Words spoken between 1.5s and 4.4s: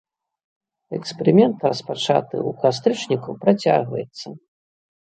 распачаты ў кастрычніку, працягваецца.